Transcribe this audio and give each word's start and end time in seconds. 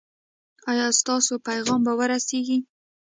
ایا 0.71 0.87
ستاسو 0.99 1.33
پیغام 1.47 1.79
به 1.85 1.93
ورسیږي؟ 1.99 2.57